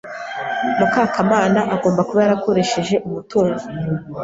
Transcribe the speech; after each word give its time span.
Mukakamana 0.77 1.59
agomba 1.75 2.01
kuba 2.07 2.19
yarakoresheje 2.25 2.95
umutungo. 3.07 3.61